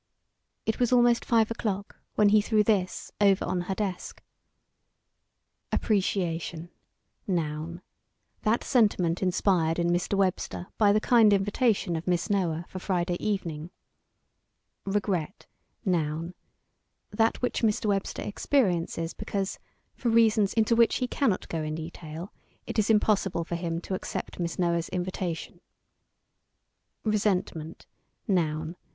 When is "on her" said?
3.45-3.75